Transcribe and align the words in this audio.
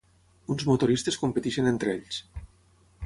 Uns 0.53 0.63
motoristes 0.69 1.19
competeixen 1.25 1.71
entre 1.73 1.93
ells. 1.99 2.21